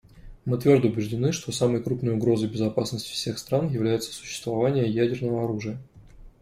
Мы 0.45 0.57
твердо 0.57 0.87
убеждены, 0.87 1.31
что 1.31 1.51
самой 1.51 1.83
крупной 1.83 2.15
угрозой 2.15 2.49
безопасности 2.49 3.11
всех 3.11 3.37
стран 3.37 3.67
является 3.69 4.11
существование 4.11 4.89
ядерного 4.89 5.43
оружия. 5.43 5.77